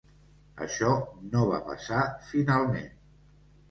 Això 0.65 0.89
no 1.35 1.45
va 1.53 1.61
passar, 1.69 2.03
finalment. 2.35 2.95